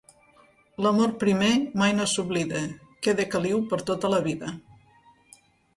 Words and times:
L'amor 0.85 1.13
primer 1.25 1.51
mai 1.81 1.93
no 1.99 2.09
s'oblida: 2.15 2.65
queda 3.09 3.29
caliu 3.37 3.65
per 3.75 3.83
tota 3.93 4.15
la 4.17 4.25
vida. 4.31 4.55